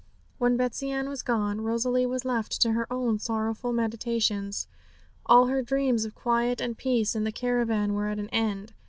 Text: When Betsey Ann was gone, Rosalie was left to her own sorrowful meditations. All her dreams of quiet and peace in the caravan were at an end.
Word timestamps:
When 0.39 0.57
Betsey 0.57 0.89
Ann 0.89 1.09
was 1.09 1.21
gone, 1.21 1.61
Rosalie 1.61 2.07
was 2.07 2.25
left 2.25 2.59
to 2.63 2.71
her 2.71 2.91
own 2.91 3.19
sorrowful 3.19 3.71
meditations. 3.71 4.67
All 5.27 5.45
her 5.45 5.61
dreams 5.61 6.05
of 6.05 6.15
quiet 6.15 6.59
and 6.59 6.75
peace 6.75 7.13
in 7.15 7.23
the 7.23 7.31
caravan 7.31 7.93
were 7.93 8.07
at 8.07 8.17
an 8.17 8.29
end. 8.29 8.73